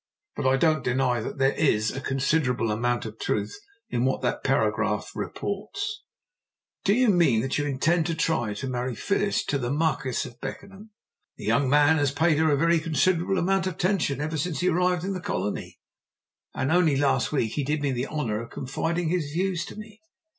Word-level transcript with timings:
"But 0.35 0.47
I 0.47 0.57
don't 0.57 0.83
deny 0.83 1.19
that 1.19 1.37
there 1.37 1.53
is 1.53 1.91
a 1.91 2.01
considerable 2.01 2.71
amount 2.71 3.05
of 3.05 3.19
truth 3.19 3.53
in 3.91 4.03
what 4.03 4.23
that 4.23 4.43
paragraph 4.43 5.11
reports." 5.13 6.01
"You 6.87 7.09
mean 7.09 7.41
by 7.41 7.41
that 7.43 7.49
that 7.49 7.57
you 7.59 7.65
intend 7.67 8.07
to 8.07 8.15
try 8.15 8.49
and 8.49 8.71
marry 8.71 8.95
Phyllis 8.95 9.45
to 9.45 9.59
the 9.59 9.69
Marquis 9.69 10.27
of 10.27 10.41
Beckenham?" 10.41 10.89
"The 11.37 11.45
young 11.45 11.69
man 11.69 11.97
has 11.99 12.11
paid 12.11 12.39
her 12.39 12.49
a 12.49 12.57
very 12.57 12.79
considerable 12.79 13.37
amount 13.37 13.67
of 13.67 13.75
attention 13.75 14.21
ever 14.21 14.37
since 14.37 14.61
he 14.61 14.69
arrived 14.69 15.03
in 15.03 15.13
the 15.13 15.21
colony, 15.21 15.77
and 16.55 16.71
only 16.71 16.95
last 16.95 17.31
week 17.31 17.51
he 17.51 17.63
did 17.63 17.83
me 17.83 17.91
the 17.91 18.07
honour 18.07 18.41
of 18.41 18.49
confiding 18.49 19.09
his 19.09 19.33
views 19.33 19.65
to 19.65 19.75
me. 19.75 20.01